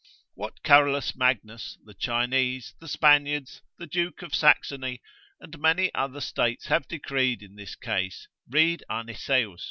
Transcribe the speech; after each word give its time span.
What 0.33 0.63
Carolus 0.63 1.15
Magnus, 1.15 1.77
the 1.85 1.93
Chinese, 1.93 2.73
the 2.79 2.87
Spaniards, 2.87 3.61
the 3.77 3.85
duke 3.85 4.23
of 4.23 4.33
Saxony 4.33 4.99
and 5.39 5.59
many 5.59 5.93
other 5.93 6.21
states 6.21 6.65
have 6.65 6.87
decreed 6.87 7.43
in 7.43 7.55
this 7.55 7.75
case, 7.75 8.27
read 8.49 8.83
Arniseus, 8.89 9.57
cap. 9.57 9.59